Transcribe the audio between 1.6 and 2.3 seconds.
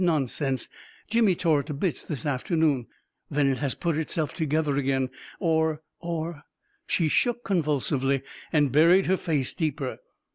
to bits this